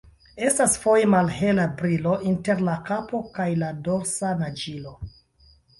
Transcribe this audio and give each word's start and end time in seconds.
Estas 0.45 0.77
foje 0.85 1.09
malhela 1.15 1.67
brilo 1.83 2.15
inter 2.33 2.65
la 2.71 2.79
kapo 2.91 3.23
kaj 3.39 3.49
la 3.65 3.73
dorsa 3.91 4.35
naĝilo. 4.45 4.99